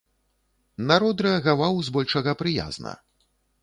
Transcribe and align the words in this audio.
Народ 0.93 1.17
рэагаваў 1.27 1.73
збольшага 1.91 2.31
прыязна. 2.43 3.01